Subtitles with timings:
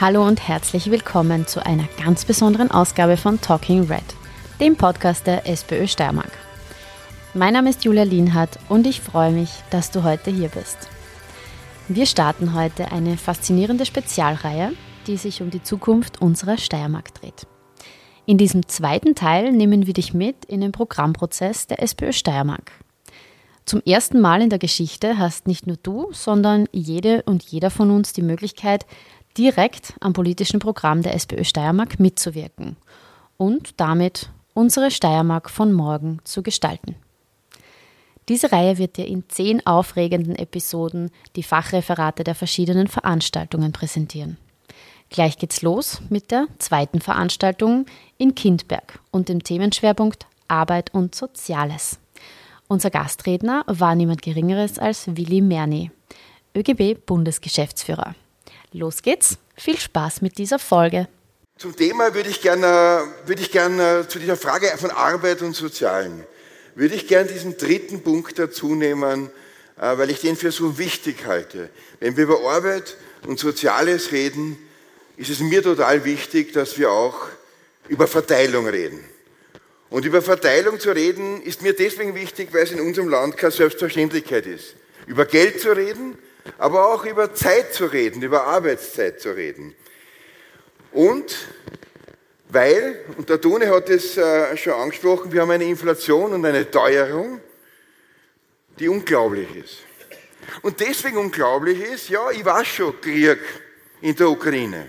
[0.00, 4.02] Hallo und herzlich willkommen zu einer ganz besonderen Ausgabe von Talking Red,
[4.58, 6.32] dem Podcast der SPÖ Steiermark.
[7.32, 10.88] Mein Name ist Julia Lienhardt und ich freue mich, dass du heute hier bist.
[11.86, 14.72] Wir starten heute eine faszinierende Spezialreihe,
[15.06, 17.46] die sich um die Zukunft unserer Steiermark dreht.
[18.26, 22.72] In diesem zweiten Teil nehmen wir dich mit in den Programmprozess der SPÖ Steiermark.
[23.64, 27.90] Zum ersten Mal in der Geschichte hast nicht nur du, sondern jede und jeder von
[27.92, 28.84] uns die Möglichkeit,
[29.36, 32.76] direkt am politischen Programm der SPÖ Steiermark mitzuwirken
[33.36, 36.96] und damit unsere Steiermark von morgen zu gestalten.
[38.28, 44.38] Diese Reihe wird dir in zehn aufregenden Episoden die Fachreferate der verschiedenen Veranstaltungen präsentieren.
[45.10, 51.98] Gleich geht's los mit der zweiten Veranstaltung in Kindberg und dem Themenschwerpunkt Arbeit und Soziales.
[52.66, 55.90] Unser Gastredner war niemand Geringeres als Willi Merni,
[56.56, 58.14] ÖGB-Bundesgeschäftsführer.
[58.74, 59.38] Los geht's.
[59.56, 61.06] Viel Spaß mit dieser Folge.
[61.58, 66.26] Zum Thema würde ich gerne, würde ich gerne zu dieser Frage von Arbeit und Sozialen,
[66.74, 69.30] würde ich gerne diesen dritten Punkt dazu nehmen,
[69.80, 71.70] äh, weil ich den für so wichtig halte.
[72.00, 72.96] Wenn wir über Arbeit
[73.28, 74.58] und Soziales reden,
[75.16, 77.28] ist es mir total wichtig, dass wir auch
[77.86, 78.98] über Verteilung reden.
[79.88, 83.52] Und über Verteilung zu reden, ist mir deswegen wichtig, weil es in unserem Land keine
[83.52, 84.74] Selbstverständlichkeit ist.
[85.06, 86.18] Über Geld zu reden,
[86.58, 89.74] aber auch über Zeit zu reden, über Arbeitszeit zu reden.
[90.92, 91.34] Und
[92.48, 96.70] weil, und der Tone hat es äh, schon angesprochen, wir haben eine Inflation und eine
[96.70, 97.40] Teuerung,
[98.78, 99.78] die unglaublich ist.
[100.62, 103.38] Und deswegen unglaublich ist, ja, ich war schon Krieg
[104.00, 104.86] in der Ukraine.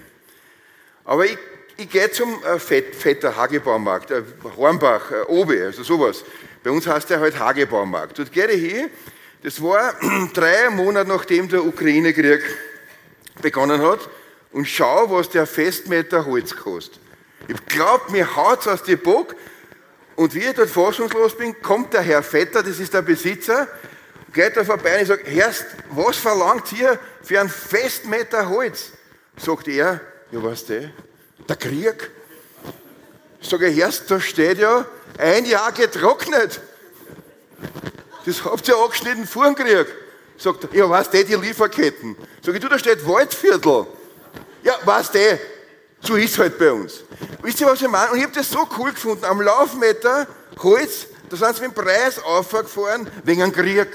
[1.06, 1.38] Aber ich,
[1.78, 4.24] ich gehe zum äh, Fett, Vetter Hagebaumarkt, äh,
[4.58, 6.24] Hornbach, äh, Obe, also sowas.
[6.64, 8.20] Bei uns heißt der halt Hagebaumarkt.
[8.20, 8.90] Dort gehe ich hin
[9.46, 9.94] das war
[10.34, 12.42] drei Monate nachdem der Ukraine-Krieg
[13.44, 14.00] begonnen hat
[14.52, 17.00] und schau, was der Festmeter Holz kostet.
[17.48, 19.36] Ich glaube, mir haut aus dem Bock
[20.16, 23.68] und wie ich dort fassungslos bin, kommt der Herr Vetter, das ist der Besitzer,
[24.34, 28.94] geht da vorbei und ich sage, Herrst, was verlangt ihr für einen Festmeter Holz?
[29.38, 30.90] Sagt er, ja was der?
[31.48, 32.10] Der Krieg.
[33.42, 34.88] Sage ich, Herrst, da steht ja
[35.20, 36.62] ein Jahr getrocknet.
[38.26, 39.88] Das habt ihr angeschnitten vor dem Krieg.
[40.38, 42.16] Sagt er, ja, was die Lieferketten?
[42.44, 43.86] Sag ich, du, da steht Waldviertel.
[44.64, 45.40] Ja, was der?
[46.02, 47.04] So ist halt bei uns.
[47.42, 48.12] Wisst ihr, was ich meine?
[48.12, 49.24] Und ich habe das so cool gefunden.
[49.26, 50.28] Am Laufmeter
[50.62, 53.88] Holz, da sind sie mit dem Preis aufgefahren, wegen dem Krieg,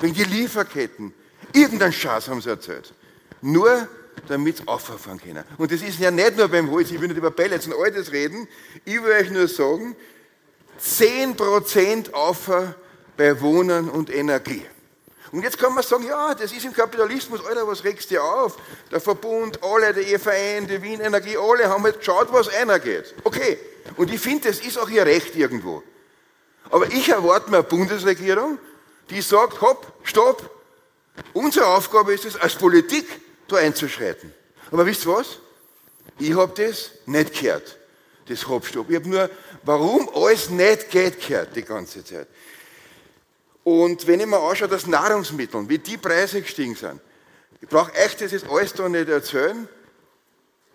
[0.00, 1.12] wegen die Lieferketten.
[1.52, 2.92] Irgendeinen Schatz haben sie erzählt.
[3.42, 3.88] Nur,
[4.28, 5.44] damit sie auffahren können.
[5.58, 8.12] Und das ist ja nicht nur beim Holz, ich will nicht über Pellets und alles
[8.12, 8.48] reden.
[8.84, 9.94] Ich will euch nur sagen,
[10.80, 12.74] 10% Auffahren
[13.16, 14.64] bei Wohnen und Energie.
[15.32, 18.56] Und jetzt kann man sagen, ja, das ist im Kapitalismus, Alter, was regst du auf?
[18.90, 23.14] Der Verbund, alle, der EVN, die Wien Energie, alle haben halt geschaut, was einer geht.
[23.24, 23.58] Okay.
[23.96, 25.82] Und ich finde, das ist auch ihr Recht irgendwo.
[26.70, 28.58] Aber ich erwarte mir eine Bundesregierung,
[29.10, 30.50] die sagt, hopp, stopp,
[31.32, 33.06] unsere Aufgabe ist es, als Politik
[33.48, 34.32] da einzuschreiten.
[34.70, 35.38] Aber wisst ihr was?
[36.18, 37.76] Ich habe das nicht gehört,
[38.28, 38.90] das Hopp, stopp.
[38.90, 39.30] Ich habe nur,
[39.62, 42.26] warum alles nicht geht, gehört die ganze Zeit.
[43.66, 47.00] Und wenn ich mir anschaue, dass Nahrungsmittel, wie die Preise gestiegen sind,
[47.60, 49.68] ich brauche echt das jetzt alles da nicht erzählen.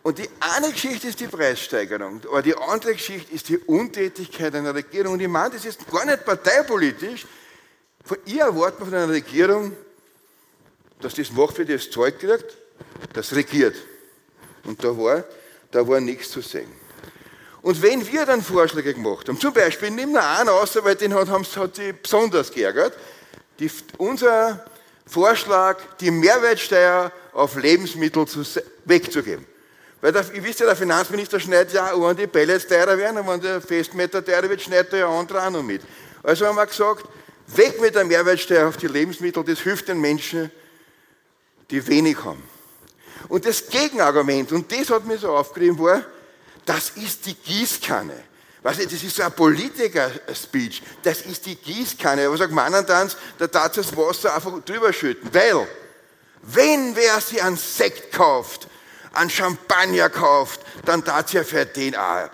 [0.03, 4.75] Und die eine Geschichte ist die Preissteigerung, aber die andere Geschichte ist die Untätigkeit einer
[4.75, 5.13] Regierung.
[5.13, 7.25] Und ich meine, das ist gar nicht parteipolitisch.
[8.03, 9.71] Von ihr erwartet man von einer Regierung,
[10.99, 12.57] dass das macht, wie das Zeug kriegt,
[13.13, 13.77] das regiert.
[14.65, 15.23] Und da war,
[15.71, 16.80] da war nichts zu sehen.
[17.61, 21.13] Und wenn wir dann Vorschläge gemacht haben, zum Beispiel, nimm nur einen aus, weil den
[21.13, 22.97] hat, hat sie besonders geärgert,
[23.59, 24.65] die, unser
[25.05, 28.43] Vorschlag, die Mehrwertsteuer auf Lebensmittel zu,
[28.85, 29.45] wegzugeben.
[30.01, 33.19] Weil der, ihr wisst ja, der Finanzminister schneidet ja auch an die Pellets teurer werden,
[33.19, 35.83] und wenn der Festmeter teurer wird, schneidet er ja andere auch noch mit.
[36.23, 37.05] Also haben wir gesagt,
[37.47, 40.49] weg mit der Mehrwertsteuer auf die Lebensmittel, das hilft den Menschen,
[41.69, 42.41] die wenig haben.
[43.29, 46.03] Und das Gegenargument, und das hat mir so aufgerieben, war,
[46.65, 48.23] das ist die Gießkanne.
[48.63, 50.83] Weißt du, das ist so ein Politiker-Speech.
[51.01, 52.27] Das ist die Gießkanne.
[52.27, 55.33] Aber sagt man dann, da darf das Wasser einfach drüber schütten.
[55.33, 55.67] Weil,
[56.43, 58.67] wenn wer sie einen Sekt kauft,
[59.13, 62.29] einen Champagner kauft, dann darf ja für den auch.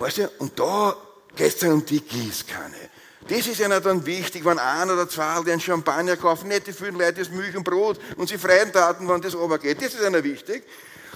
[0.00, 0.96] Weißt du, und da
[1.36, 2.88] geht es dann um die Gießkanne.
[3.28, 6.94] Das ist ja dann wichtig, wenn ein oder zwei einen Champagner kaufen, nicht die vielen
[6.94, 9.82] Leute das Milch und Brot und sie freien Taten, wenn das runtergeht.
[9.82, 10.64] Das ist ja wichtig.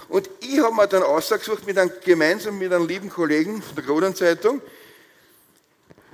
[0.09, 3.83] Und ich habe mir dann ausgesucht, mit einem, gemeinsam mit einem lieben Kollegen von der
[3.83, 4.61] Kronenzeitung,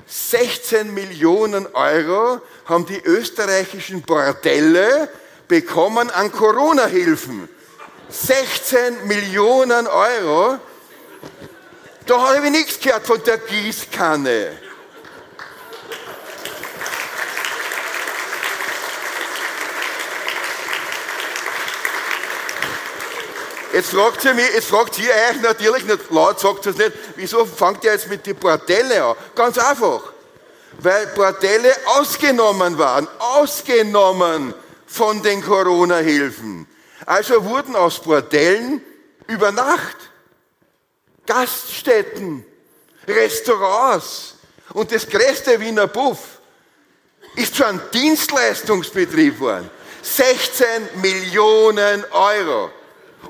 [0.07, 5.09] 16 Millionen Euro haben die österreichischen Bordelle
[5.47, 7.47] bekommen an Corona-Hilfen.
[8.09, 10.57] 16 Millionen Euro.
[12.07, 14.68] Da habe ich nichts gehört von der Gießkanne.
[23.79, 27.45] Jetzt fragt ihr mich, jetzt fragt ihr euch natürlich nicht, laut sagt es nicht, wieso
[27.45, 29.15] fangt ihr jetzt mit den Bordelle an?
[29.33, 30.01] Ganz einfach.
[30.79, 34.53] Weil Bordelle ausgenommen waren, ausgenommen
[34.85, 36.67] von den Corona-Hilfen.
[37.05, 38.83] Also wurden aus Bordellen
[39.27, 39.95] über Nacht
[41.25, 42.45] Gaststätten,
[43.07, 44.35] Restaurants
[44.73, 46.19] und das größte Wiener Buff
[47.37, 49.69] ist zu einem Dienstleistungsbetrieb geworden.
[50.01, 50.65] 16
[50.95, 52.71] Millionen Euro.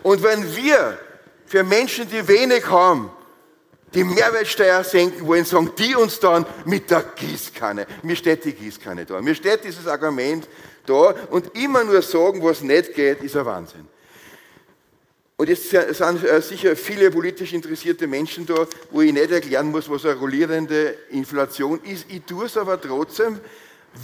[0.04, 0.98] Und wenn wir
[1.46, 3.12] für Menschen, die wenig haben,
[3.94, 7.88] die Mehrwertsteuer senken wollen, sagen die uns dann mit der Gießkanne.
[8.04, 9.20] Mir steht die Gießkanne da.
[9.22, 10.48] Mir steht dieses Argument
[10.86, 13.88] da und immer nur sagen, was nicht geht, ist ein Wahnsinn.
[15.38, 19.90] Und jetzt sind äh, sicher viele politisch interessierte Menschen da, wo ich nicht erklären muss,
[19.90, 22.08] was eine rollierende Inflation ist.
[22.10, 23.40] Ich tue es aber trotzdem,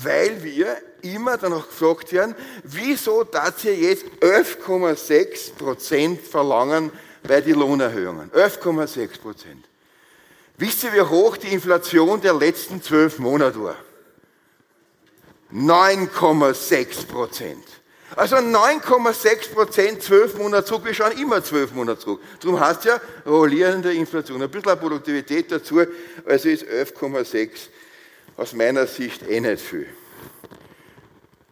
[0.04, 6.92] weil wir immer danach gefragt werden, wieso darf ihr jetzt 11,6 Prozent verlangen
[7.24, 8.32] bei den Lohnerhöhungen?
[8.32, 9.66] 11,6 Prozent.
[10.58, 13.76] Wisst ihr, wie hoch die Inflation der letzten zwölf Monate war?
[15.54, 17.64] 9,6 Prozent.
[18.16, 20.86] Also 9,6 Prozent zwölf Monate zurück.
[20.86, 22.22] Wir schauen immer zwölf Monate zurück.
[22.40, 24.42] Darum heißt ja rollierende Inflation.
[24.42, 25.81] Ein bisschen Produktivität dazu,
[26.26, 27.50] also ist 11,6
[28.38, 29.88] aus meiner Sicht eh nicht viel.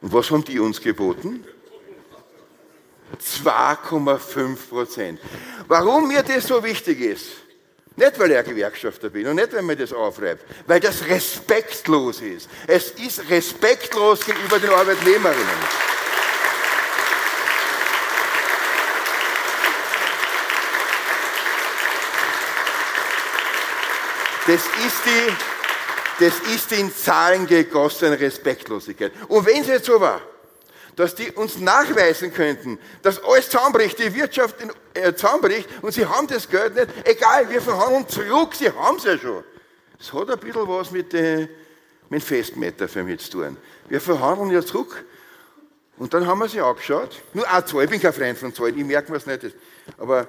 [0.01, 1.45] Und was haben die uns geboten?
[3.21, 5.19] 2,5 Prozent.
[5.67, 7.27] Warum mir das so wichtig ist?
[7.95, 12.21] Nicht, weil ich ein Gewerkschafter bin und nicht, weil mir das aufreibt, weil das respektlos
[12.21, 12.49] ist.
[12.65, 15.83] Es ist respektlos gegenüber den Arbeitnehmerinnen.
[24.47, 25.52] Das ist die
[26.19, 29.11] das ist in Zahlen gegossene Respektlosigkeit.
[29.27, 30.21] Und wenn es jetzt so war,
[30.95, 34.55] dass die uns nachweisen könnten, dass alles zusammenbricht, die Wirtschaft
[34.93, 39.03] äh, zusammenbricht und sie haben das Geld nicht, egal, wir verhandeln zurück, sie haben es
[39.03, 39.43] ja schon.
[39.97, 41.47] Das hat ein bisschen was mit, äh,
[42.09, 43.57] mit Festmeter für mich zu tun.
[43.89, 45.03] Wir verhandeln ja zurück
[45.97, 48.77] und dann haben wir sie angeschaut, nur eine Zahl, ich bin kein Freund von Zahlen,
[48.77, 49.55] ich merke mir es nicht,
[49.97, 50.27] aber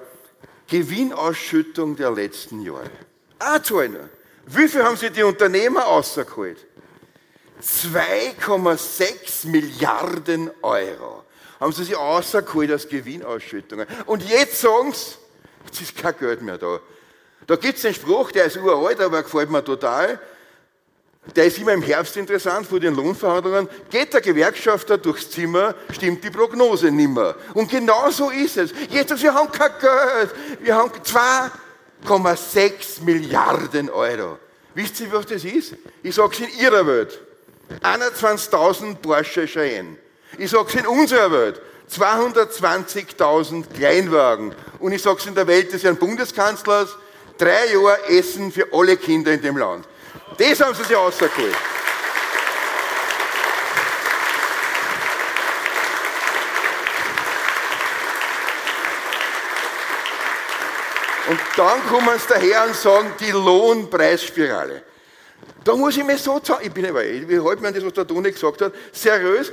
[0.67, 2.89] Gewinnausschüttung der letzten Jahre.
[3.63, 4.09] Zahl nur.
[4.47, 6.65] Wie viel haben sie die Unternehmer rausgeholt?
[7.61, 11.23] 2,6 Milliarden Euro
[11.59, 13.87] haben sie sich rausgeholt als Gewinnausschüttungen.
[14.05, 15.15] Und jetzt sagen sie,
[15.65, 16.79] jetzt ist kein Geld mehr da.
[17.47, 20.19] Da gibt es einen Spruch, der ist uralt, aber gefällt mir total.
[21.35, 23.67] Der ist immer im Herbst interessant vor den Lohnverhandlungen.
[23.89, 27.35] Geht der Gewerkschafter durchs Zimmer, stimmt die Prognose nimmer.
[27.53, 28.71] Und genau so ist es.
[28.89, 30.35] Jetzt, wir haben kein Geld.
[30.61, 31.49] Wir haben zwei
[32.05, 34.37] 1,6 Milliarden Euro.
[34.73, 35.75] Wisst ihr, was das ist?
[36.03, 37.19] Ich sage es in Ihrer Welt.
[37.81, 39.97] 21.000 Porsche Cheyenne.
[40.37, 41.61] Ich sage es in unserer Welt.
[41.91, 44.53] 220.000 Kleinwagen.
[44.79, 46.95] Und ich sage es in der Welt des Herrn Bundeskanzlers.
[47.37, 49.87] Drei Jahre Essen für alle Kinder in dem Land.
[50.37, 51.55] Das haben sie sich rausgeholt.
[61.27, 64.83] Und dann kommen sie daher und sagen, die Lohnpreisspirale.
[65.63, 67.93] Da muss ich mir so sagen, ich bin aber, ich halte mir an das, was
[67.93, 69.51] der Toni gesagt hat, seriös,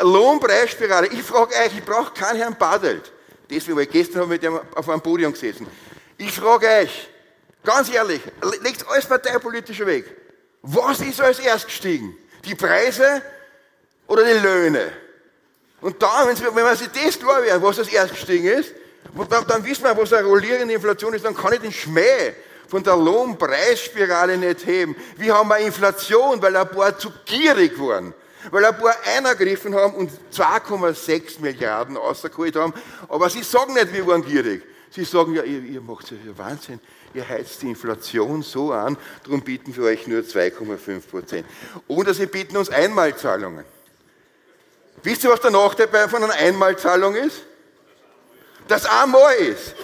[0.00, 1.08] Lohnpreisspirale.
[1.08, 3.12] Ich frage euch, ich brauche keinen Herrn Badelt.
[3.50, 5.66] Deswegen, weil gestern habe ich mit dem auf einem Podium gesessen.
[6.16, 7.08] Ich frage euch,
[7.62, 8.22] ganz ehrlich,
[8.62, 10.04] legt alles parteipolitischer Weg.
[10.62, 12.16] Was ist als erst gestiegen?
[12.44, 13.22] Die Preise
[14.06, 14.92] oder die Löhne?
[15.80, 18.72] Und dann, wenn man sich das klar wird, was als erst gestiegen ist,
[19.48, 22.34] dann wissen wir, was eine rollierende Inflation ist, dann kann ich den Schmäh
[22.68, 24.94] von der Lohnpreisspirale nicht heben.
[25.16, 28.14] Wir haben eine Inflation, weil ein paar zu gierig waren.
[28.50, 32.72] Weil ein paar eingegriffen haben und 2,6 Milliarden rausgeholt haben.
[33.08, 34.62] Aber sie sagen nicht, wir waren gierig.
[34.90, 36.80] Sie sagen, ja, ihr, ihr macht ja Wahnsinn.
[37.12, 41.46] Ihr heizt die Inflation so an, darum bieten wir euch nur 2,5 Prozent.
[41.88, 43.64] Oder sie bieten uns Einmalzahlungen.
[45.02, 47.42] Wisst ihr, was der Nachteil von einer Einmalzahlung ist?
[48.68, 49.74] Das einmal ist.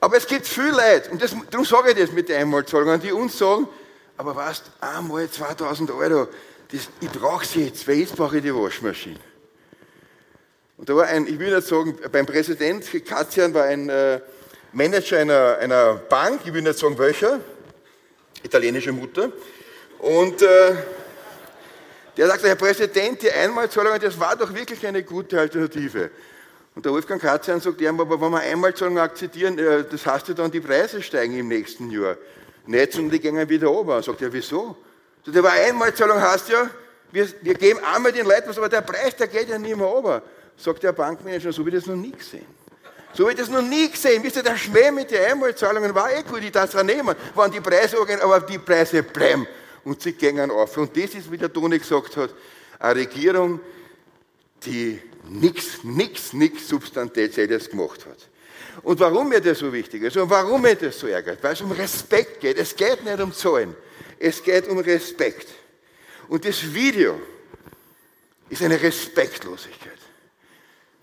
[0.00, 3.12] Aber es gibt viel Leute, und das, darum sage ich das mit den Einmalzahlungen, die
[3.12, 3.68] uns sagen,
[4.16, 6.28] aber weißt, einmal 2000 Euro,
[6.72, 9.20] das, ich brauche sie jetzt, weil jetzt brauche ich die Waschmaschine.
[10.76, 14.20] Und da war ein, ich will nicht sagen, beim Präsident Katzian war ein äh,
[14.72, 17.40] Manager einer, einer Bank, ich will nicht sagen welcher,
[18.42, 19.30] italienische Mutter,
[20.00, 20.74] und äh,
[22.16, 26.10] der sagte, Herr Präsident, die Einmalzahlungen, das war doch wirklich eine gute Alternative.
[26.74, 30.34] Und der Wolfgang Katzian sagt, ja, aber wenn wir Einmalzahlungen akzeptieren, äh, das heißt ja
[30.34, 32.16] dann, die Preise steigen im nächsten Jahr.
[32.66, 34.02] Nicht, sondern die gehen wieder runter.
[34.02, 34.76] Sagt er, wieso?
[35.24, 36.70] So, der Einmalzahlung heißt ja,
[37.10, 39.86] wir, wir geben einmal den Leuten was, aber der Preis, der geht ja nicht mehr
[39.86, 40.22] runter.
[40.56, 42.46] Sagt der Bankmanager, so ich das noch nie gesehen.
[43.12, 44.22] So habe ich das noch nie gesehen.
[44.22, 47.52] Wisst ihr, der Schmäh mit den Einmalzahlungen war eh gut, ich darf es nehmen, waren
[47.52, 49.46] die Preise, aber die Preise bleiben
[49.84, 50.76] und sie gehen auf.
[50.78, 52.30] Und das ist, wie der Toni gesagt hat,
[52.78, 53.60] eine Regierung,
[54.64, 58.28] die nichts, nichts, nichts Substanzielles gemacht hat.
[58.82, 61.60] Und warum mir das so wichtig ist und warum mir das so ärgert, weil es
[61.60, 62.58] um Respekt geht.
[62.58, 63.76] Es geht nicht um Zahlen,
[64.18, 65.48] es geht um Respekt.
[66.28, 67.20] Und das Video
[68.48, 69.98] ist eine Respektlosigkeit.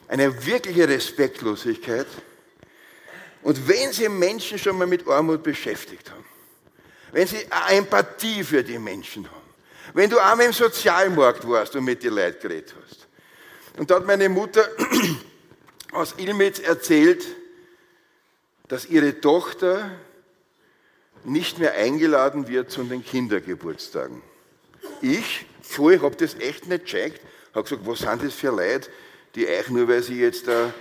[0.07, 2.07] Eine wirkliche Respektlosigkeit.
[3.43, 6.25] Und wenn Sie Menschen schon mal mit Armut beschäftigt haben,
[7.11, 9.49] wenn Sie Empathie für die Menschen haben,
[9.93, 13.07] wenn du einmal im Sozialmarkt warst und mit den Leuten geredet hast.
[13.79, 14.67] Und da hat meine Mutter
[15.93, 17.25] aus Ilmitz erzählt,
[18.67, 19.89] dass ihre Tochter
[21.23, 24.21] nicht mehr eingeladen wird zu den Kindergeburtstagen.
[25.01, 27.21] Ich, vorher habe das echt nicht gecheckt,
[27.55, 28.89] habe gesagt, was sind das für Leute,
[29.35, 30.73] die euch nur, weil sie jetzt da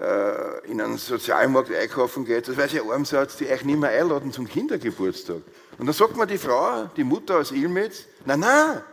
[0.00, 3.90] äh, in einen Sozialmarkt einkaufen geht, das weiß ich arm seid, die euch nicht mehr
[3.90, 5.42] einladen zum Kindergeburtstag.
[5.78, 8.84] Und dann sagt mir die Frau, die Mutter aus Ilmetz, na na,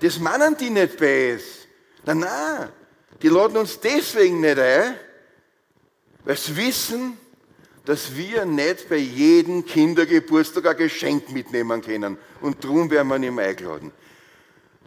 [0.00, 1.42] das meinen die nicht bei uns.
[2.04, 2.72] Na na,
[3.22, 4.96] die laden uns deswegen nicht ein,
[6.24, 7.18] weil sie wissen,
[7.84, 12.16] dass wir nicht bei jedem Kindergeburtstag ein Geschenk mitnehmen können.
[12.40, 13.92] Und darum werden wir nicht mehr eingeladen.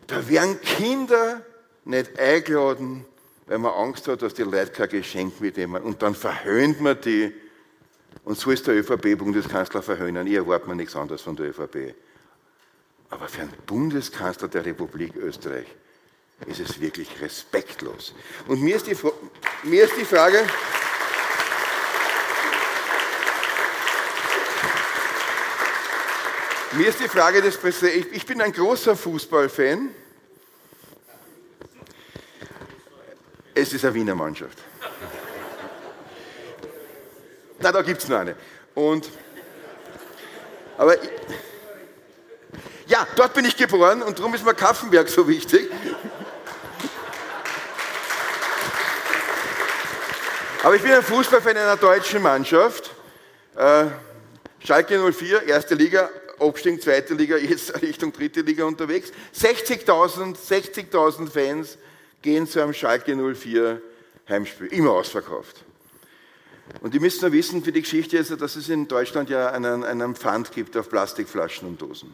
[0.07, 1.41] Da werden Kinder
[1.85, 3.05] nicht eingeladen,
[3.45, 5.83] weil man Angst hat, dass die Leute kein Geschenk mitnehmen.
[5.83, 7.33] Und dann verhöhnt man die.
[8.23, 10.25] Und so ist der ÖVP-Bundeskanzler verhöhnen.
[10.27, 11.93] Ich erwarte mir nichts anderes von der ÖVP.
[13.09, 15.67] Aber für einen Bundeskanzler der Republik Österreich
[16.45, 18.13] ist es wirklich respektlos.
[18.47, 18.95] Und mir ist die,
[19.63, 20.45] mir ist die Frage,
[26.73, 29.89] Mir ist die Frage des Präsidenten, ich bin ein großer Fußballfan.
[33.55, 34.59] Es ist eine Wiener Mannschaft.
[37.59, 38.35] Na, da gibt es nur eine.
[38.75, 39.09] Und,
[40.77, 40.97] aber,
[42.85, 45.71] ja, dort bin ich geboren und darum ist mir Kaffenberg so wichtig.
[50.67, 52.91] Aber ich bin ein Fußballfan einer deutschen Mannschaft.
[53.55, 53.85] Äh,
[54.59, 56.09] Schalke 04, erste Liga,
[56.41, 59.13] Abstieg, zweite Liga, jetzt Richtung dritte Liga unterwegs.
[59.33, 60.87] 60.000 60
[61.31, 61.77] Fans
[62.21, 63.81] gehen zu einem Schalke 04
[64.27, 65.63] Heimspiel, immer ausverkauft.
[66.81, 69.85] Und die müssen nur wissen für die Geschichte, ist, dass es in Deutschland ja einen,
[69.85, 72.11] einen Pfand gibt auf Plastikflaschen und Dosen.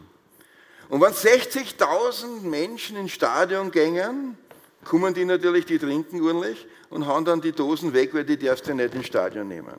[0.89, 4.37] Und wenn 60.000 Menschen ins Stadion gängen,
[4.83, 8.67] kommen die natürlich, die trinken ordentlich und hauen dann die Dosen weg, weil die darfst
[8.67, 9.75] du nicht ins Stadion nehmen.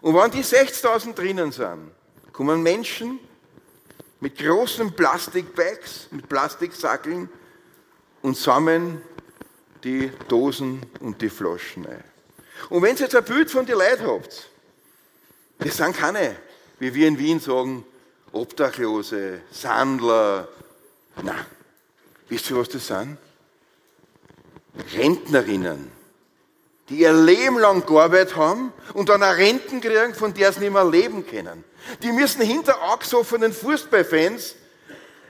[0.00, 1.90] Und wenn die 60.000 drinnen sind,
[2.32, 3.18] kommen Menschen,
[4.20, 7.28] mit großen Plastikbags, mit Plastiksackeln
[8.22, 9.02] und sammeln
[9.84, 12.02] die Dosen und die Flaschen ein.
[12.70, 14.48] Und wenn ihr jetzt ein Bild von den Leuten habt,
[15.58, 16.36] das sind keine,
[16.78, 17.84] wie wir in Wien sagen,
[18.32, 20.48] Obdachlose, Sandler.
[21.22, 21.34] Na,
[22.28, 23.18] wisst ihr, was das sind?
[24.96, 25.90] Rentnerinnen,
[26.88, 30.72] die ihr Leben lang gearbeitet haben und dann eine Renten kriegen, von der sie nicht
[30.72, 31.64] mehr leben können.
[32.02, 34.56] Die müssen hinter angesoffenen Fußballfans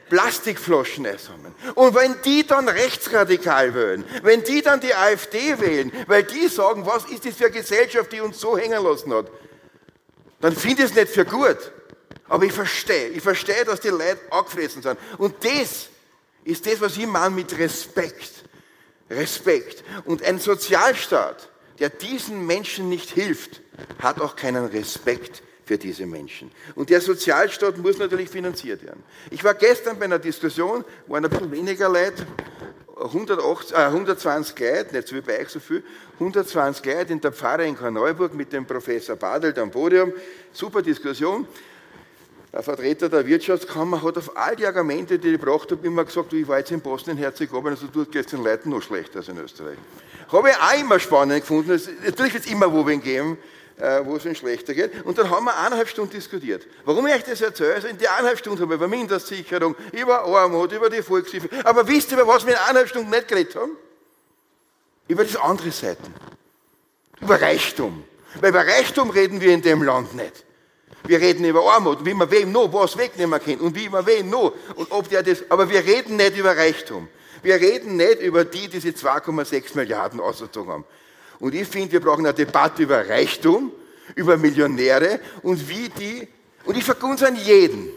[0.08, 1.54] Plastikflaschen einsammeln.
[1.74, 6.86] Und wenn die dann rechtsradikal wählen, wenn die dann die AfD wählen, weil die sagen,
[6.86, 9.30] was ist das für eine Gesellschaft, die uns so hängen lassen hat,
[10.40, 11.72] dann finde ich es nicht für gut.
[12.28, 14.98] Aber ich verstehe, ich verstehe, dass die Leute angefressen sind.
[15.18, 15.88] Und das
[16.44, 18.44] ist das, was ich meine mit Respekt.
[19.10, 19.84] Respekt.
[20.04, 23.60] Und ein Sozialstaat, der diesen Menschen nicht hilft,
[24.00, 26.50] hat auch keinen Respekt für diese Menschen.
[26.74, 29.02] Und der Sozialstaat muss natürlich finanziert werden.
[29.30, 32.24] Ich war gestern bei einer Diskussion, waren ein bisschen weniger Leute,
[32.96, 35.82] 180, äh, 120 Leute, nicht so wie bei euch so viel,
[36.18, 40.12] 120 Leute in der Pfarre in Korneuburg mit dem Professor Badelt am Podium.
[40.52, 41.46] Super Diskussion.
[42.56, 46.32] Ein Vertreter der Wirtschaftskammer hat auf all die Argumente, die ich gebracht habe, immer gesagt,
[46.32, 49.76] ich war jetzt in Bosnien-Herzegowina, also es den Leuten noch schlechter als in Österreich.
[50.32, 51.78] Habe ich auch immer spannend gefunden.
[52.02, 53.36] Natürlich wird es immer wo wen geben,
[53.76, 55.04] äh, wo es ihnen schlechter geht.
[55.04, 56.66] Und dann haben wir eineinhalb Stunden diskutiert.
[56.86, 57.74] Warum ich euch das erzähle?
[57.74, 61.50] Also in die eineinhalb Stunden haben wir über Mindestsicherung, über Armut, über die Volkshilfe.
[61.62, 63.72] Aber wisst ihr, über was wir in eineinhalb Stunden nicht geredet haben?
[65.08, 66.14] Über das andere Seiten.
[67.20, 68.02] Über Reichtum.
[68.40, 70.46] Weil über Reichtum reden wir in dem Land nicht.
[71.06, 74.30] Wir reden über Armut, wie man wem noch was wegnehmen kann und wie man wem
[74.30, 74.52] noch.
[74.74, 77.08] Und ob der das, aber wir reden nicht über Reichtum.
[77.42, 80.84] Wir reden nicht über die, die sie 2,6 Milliarden ausgezogen haben.
[81.38, 83.72] Und ich finde, wir brauchen eine Debatte über Reichtum,
[84.14, 86.28] über Millionäre und wie die,
[86.64, 87.90] und ich vergunze an jeden.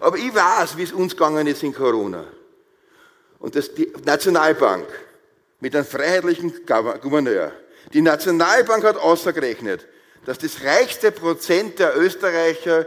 [0.00, 2.24] Aber ich weiß, wie es uns gegangen ist in Corona.
[3.40, 4.86] Und das, die Nationalbank
[5.60, 6.52] mit einem freiheitlichen
[7.00, 7.52] Gouverneur,
[7.92, 9.86] die Nationalbank hat ausgerechnet,
[10.24, 12.86] dass das reichste Prozent der Österreicher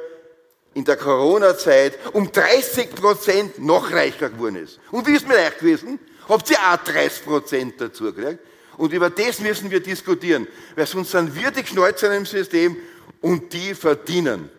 [0.73, 4.79] in der Corona-Zeit um 30 Prozent noch reicher geworden ist.
[4.91, 5.99] Und wie ist mit euch gewesen?
[6.27, 8.39] Habt ihr auch 30 Prozent dazu gekriegt?
[8.77, 12.75] Und über das müssen wir diskutieren, weil sonst sind wir die Schnäuzer im System
[13.21, 14.49] und die verdienen.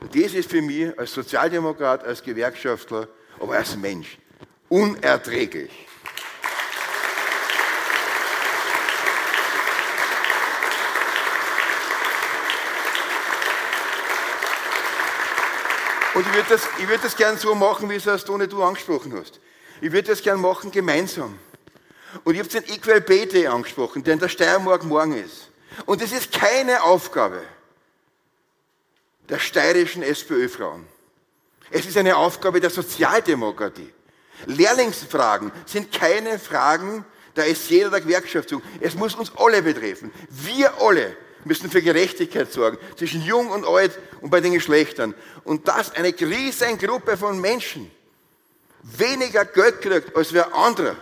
[0.00, 3.08] Und das ist für mich als Sozialdemokrat, als Gewerkschaftler,
[3.38, 4.18] aber als Mensch
[4.68, 5.85] unerträglich.
[16.16, 19.12] Und ich würde das, würd das gern so machen, wie es das Tone du angesprochen
[19.20, 19.38] hast.
[19.82, 21.38] Ich würde das gern machen gemeinsam.
[22.24, 25.50] Und ich habe den Equal Pay angesprochen, der in der Steiermark morgen ist.
[25.84, 27.42] Und das ist keine Aufgabe
[29.28, 30.86] der steirischen SPÖ-Frauen.
[31.70, 33.92] Es ist eine Aufgabe der Sozialdemokratie.
[34.46, 37.04] Lehrlingsfragen sind keine Fragen
[37.36, 38.62] der SJ oder der Gewerkschaftung.
[38.80, 40.10] Es muss uns alle betreffen.
[40.30, 41.14] Wir alle
[41.46, 45.14] müssen für Gerechtigkeit sorgen zwischen jung und alt und bei den Geschlechtern.
[45.44, 47.90] Und dass eine Riesengruppe von Menschen
[48.82, 50.96] weniger Geld kriegt als wer andere,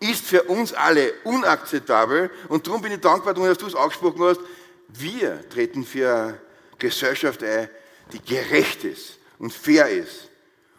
[0.00, 2.30] ist für uns alle unakzeptabel.
[2.48, 4.40] Und darum bin ich dankbar, dass du es angesprochen hast.
[4.88, 6.40] Wir treten für eine
[6.78, 7.68] Gesellschaft ein,
[8.12, 10.28] die gerecht ist und fair ist.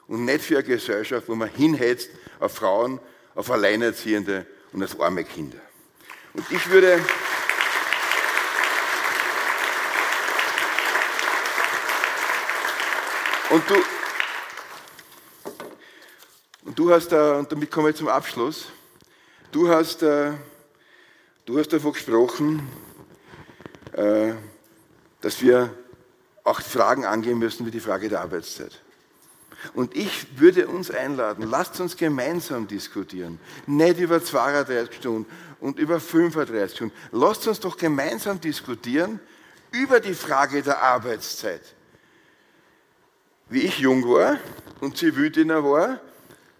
[0.07, 2.09] Und nicht für eine Gesellschaft, wo man hinhetzt
[2.39, 2.99] auf Frauen,
[3.33, 5.57] auf Alleinerziehende und auf arme Kinder.
[6.33, 6.99] Und ich würde,
[13.51, 13.75] Und du,
[16.65, 18.69] und du hast, da, und damit kommen wir zum Abschluss,
[19.51, 20.31] du hast, äh,
[21.45, 22.67] du hast davon gesprochen,
[23.93, 24.33] äh,
[25.21, 25.71] dass wir
[26.43, 28.81] auch Fragen angehen müssen wie die Frage der Arbeitszeit.
[29.75, 33.39] Und ich würde uns einladen, lasst uns gemeinsam diskutieren.
[33.67, 36.95] Nicht über 32 Stunden und über 35 Stunden.
[37.11, 39.19] Lasst uns doch gemeinsam diskutieren
[39.71, 41.74] über die Frage der Arbeitszeit.
[43.47, 44.39] Wie ich jung war
[44.81, 45.99] und Zivildiener war,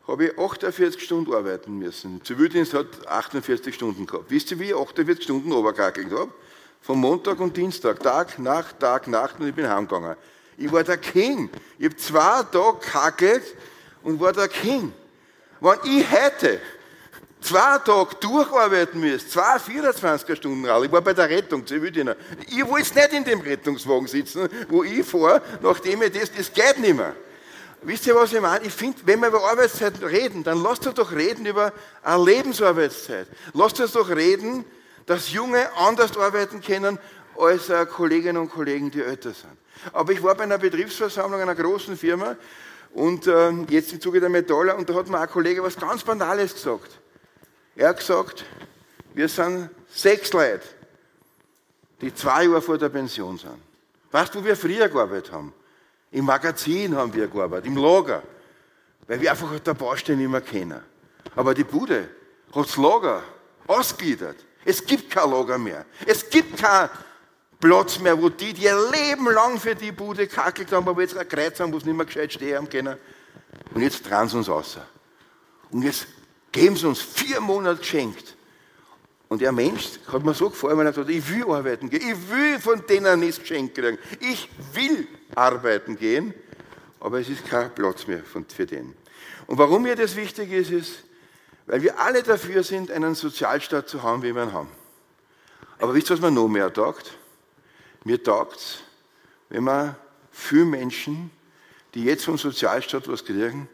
[0.07, 2.23] habe ich 48 Stunden arbeiten müssen.
[2.23, 4.29] Zivildienst hat 48 Stunden gehabt.
[4.29, 6.31] Wisst ihr, wie ich 48 Stunden runtergehackelt habe?
[6.81, 10.15] Von Montag und Dienstag, Tag, Nacht, Tag, Nacht und ich bin heimgegangen.
[10.57, 11.49] Ich war der King.
[11.79, 13.55] Ich habe zwei Tage gehackelt
[14.03, 14.93] und war der King.
[15.59, 16.59] Wenn ich hätte
[17.45, 22.15] zwei Tage durcharbeiten müsste, zwei 24er Stunden ich war bei der Rettung, Zivildiener.
[22.47, 26.79] Ich wollte nicht in dem Rettungswagen sitzen, wo ich fahre, nachdem ich das, das geht
[26.79, 27.15] nicht mehr.
[27.83, 28.65] Wisst ihr, was ich meine?
[28.65, 33.27] Ich finde, wenn wir über Arbeitszeit reden, dann lasst uns doch reden über eine Lebensarbeitszeit.
[33.53, 34.65] Lasst uns doch reden,
[35.05, 36.97] dass Junge anders arbeiten können
[37.37, 39.53] als äh, Kolleginnen und Kollegen, die älter sind.
[39.93, 42.35] Aber ich war bei einer Betriebsversammlung einer großen Firma
[42.95, 46.03] und äh, jetzt im Zuge der Metaller und da hat mir ein Kollege was ganz
[46.03, 46.99] Banales gesagt.
[47.75, 48.45] Er hat gesagt,
[49.13, 50.61] wir sind sechs Leute,
[52.01, 53.57] die zwei Jahre vor der Pension sind.
[54.11, 55.53] Weißt du, wo wir früher gearbeitet haben?
[56.11, 58.23] Im Magazin haben wir gearbeitet, im Lager,
[59.07, 60.81] weil wir einfach der Baustelle nicht mehr kennen.
[61.35, 62.09] Aber die Bude
[62.53, 63.23] hat das Lager
[63.67, 64.37] ausgliedert.
[64.63, 65.85] Es gibt kein Lager mehr.
[66.05, 66.89] Es gibt keinen
[67.59, 71.17] Platz mehr, wo die, die ihr Leben lang für die Bude kackelt haben, aber jetzt
[71.17, 72.97] ein Kreuz haben, wo sie nicht mehr gescheit stehen haben können.
[73.73, 74.77] Und jetzt trauen sie uns raus.
[75.71, 76.07] Und jetzt
[76.55, 78.35] geben sie uns vier Monate geschenkt.
[79.27, 82.29] Und der Mensch hat mir so gefallen, weil er gesagt ich will arbeiten gehen, ich
[82.29, 83.97] will von denen nichts geschenkt kriegen.
[84.21, 86.33] Ich will arbeiten gehen,
[87.01, 88.95] aber es ist kein Platz mehr für den.
[89.47, 91.03] Und warum mir das wichtig ist, ist,
[91.65, 94.69] weil wir alle dafür sind, einen Sozialstaat zu haben, wie wir ihn haben.
[95.79, 97.17] Aber wisst ihr, was mir noch mehr taugt?
[98.05, 98.77] Mir taugt es,
[99.49, 99.95] wenn man
[100.31, 101.31] viele Menschen,
[101.93, 103.67] die jetzt vom Sozialstaat was kriegen,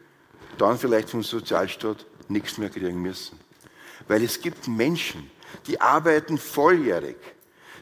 [0.57, 3.39] dann vielleicht vom Sozialstaat nichts mehr kriegen müssen.
[4.07, 5.29] Weil es gibt Menschen,
[5.67, 7.17] die arbeiten volljährig,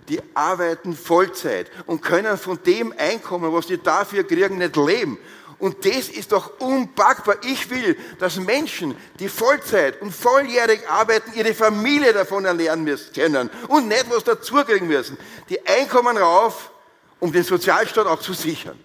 [0.09, 5.17] die arbeiten Vollzeit und können von dem Einkommen, was sie dafür kriegen, nicht leben.
[5.59, 7.35] Und das ist doch unpackbar.
[7.43, 13.49] Ich will, dass Menschen, die Vollzeit und volljährig arbeiten, ihre Familie davon erlernen müssen, können
[13.67, 15.17] und nicht was dazukriegen müssen.
[15.49, 16.71] Die Einkommen rauf,
[17.19, 18.79] um den Sozialstaat auch zu sichern.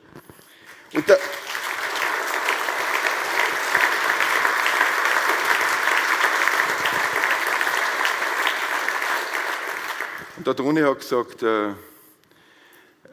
[0.92, 1.14] Und da,
[10.44, 11.68] Und der Toni hat gesagt, äh,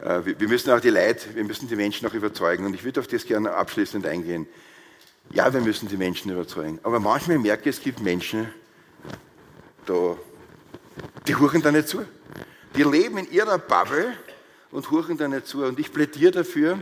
[0.02, 2.66] äh, wir müssen auch die Leute, wir müssen die Menschen auch überzeugen.
[2.66, 4.46] Und ich würde auf das gerne abschließend eingehen.
[5.30, 6.78] Ja, wir müssen die Menschen überzeugen.
[6.82, 8.52] Aber manchmal merke ich, es gibt Menschen,
[9.86, 10.14] da
[11.26, 12.04] Die huchen da nicht zu.
[12.76, 14.12] Die leben in ihrer Bubble
[14.70, 15.64] und huchen da nicht zu.
[15.64, 16.80] Und ich plädiere dafür,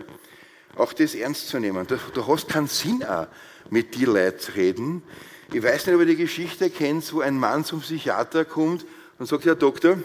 [0.75, 1.87] auch das ernst zu nehmen.
[1.87, 3.29] Du, du hast keinen Sinn auch,
[3.71, 5.05] mit die Leuten zu reden.
[5.53, 8.85] Ich weiß nicht, ob ihr die Geschichte kennt, wo ein Mann zum Psychiater kommt
[9.21, 9.99] und sagt, Herr Doktor,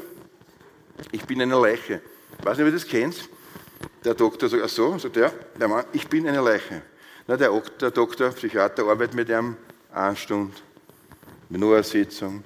[1.11, 2.01] ich bin eine Leiche.
[2.39, 3.29] Ich weiß nicht, ob ihr das kennt.
[4.03, 6.81] Der Doktor sagt, ach so, sagt er, der Mann, ich bin eine Leiche.
[7.27, 9.57] Na, der, der Doktor, Psychiater, arbeitet mit ihm
[9.91, 10.53] eine Stunde,
[11.49, 12.43] mit nur einer Sitzung.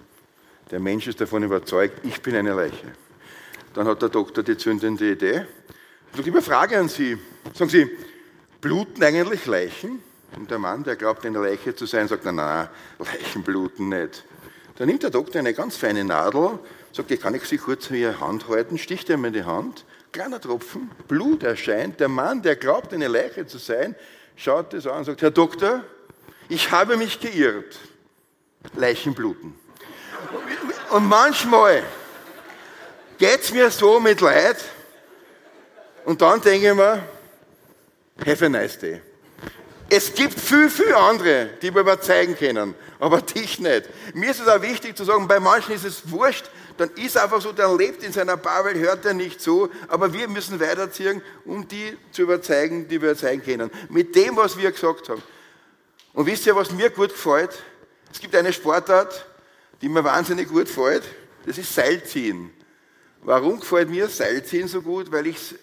[0.72, 2.94] Der Mensch ist davon überzeugt, ich bin eine Leiche.
[3.74, 5.46] Dann hat der Doktor die zündende Idee.
[6.14, 7.18] Ich habe eine Frage an Sie.
[7.54, 7.90] Sagen Sie,
[8.62, 10.02] bluten eigentlich Leichen?
[10.36, 14.24] Und der Mann, der glaubt, eine Leiche zu sein, sagt, na, na, Leichen bluten nicht.
[14.80, 16.58] Dann nimmt der Doktor eine ganz feine Nadel,
[16.94, 19.84] sagt, ich kann ich Sie kurz in Ihre Hand halten, sticht ihm in die Hand,
[20.14, 22.00] kleiner Tropfen, Blut erscheint.
[22.00, 23.94] Der Mann, der glaubt, eine Leiche zu sein,
[24.38, 25.84] schaut das an und sagt, Herr Doktor,
[26.48, 27.78] ich habe mich geirrt.
[28.74, 29.54] Leichen bluten.
[30.92, 31.84] Und manchmal
[33.18, 34.64] geht es mir so mit Leid
[36.06, 37.04] und dann denke ich mir,
[38.26, 39.02] have a nice day.
[39.92, 43.90] Es gibt viel, viel andere, die wir überzeugen können, aber dich nicht.
[44.14, 47.42] Mir ist es auch wichtig zu sagen, bei manchen ist es wurscht, dann ist einfach
[47.42, 51.68] so, der lebt in seiner Bubble, hört er nicht so, aber wir müssen weiterziehen, um
[51.68, 53.72] die zu überzeugen, die wir überzeugen können.
[53.90, 55.24] Mit dem, was wir gesagt haben.
[56.14, 57.52] Und wisst ihr, was mir gut gefällt?
[58.12, 59.26] Es gibt eine Sportart,
[59.82, 61.04] die mir wahnsinnig gut gefällt,
[61.46, 62.52] das ist Seilziehen.
[63.24, 65.12] Warum gefällt mir Seilziehen so gut?
[65.12, 65.56] Weil ich,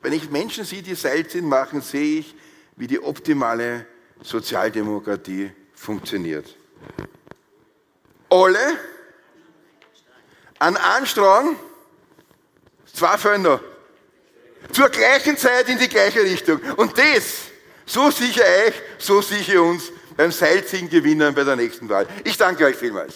[0.00, 2.34] wenn ich Menschen sehe, die Seilziehen machen, sehe ich,
[2.76, 3.86] wie die optimale
[4.22, 6.56] Sozialdemokratie funktioniert.
[8.30, 8.78] Alle
[10.58, 11.56] an Anstrang,
[12.92, 13.60] zwei Fälle
[14.72, 16.60] zur gleichen Zeit in die gleiche Richtung.
[16.76, 17.50] Und das,
[17.86, 22.06] so sicher euch, so sicher uns beim Seilziehen gewinnen bei der nächsten Wahl.
[22.24, 23.14] Ich danke euch vielmals.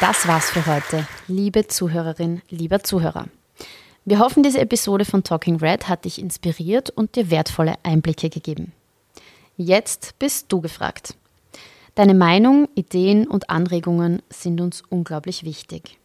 [0.00, 3.26] Das war's für heute, liebe Zuhörerin, lieber Zuhörer.
[4.08, 8.72] Wir hoffen, diese Episode von Talking Red hat dich inspiriert und dir wertvolle Einblicke gegeben.
[9.58, 11.14] Jetzt bist du gefragt.
[11.94, 15.98] Deine Meinung, Ideen und Anregungen sind uns unglaublich wichtig.